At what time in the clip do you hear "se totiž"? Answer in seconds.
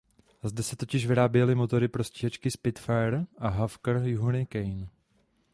0.63-1.05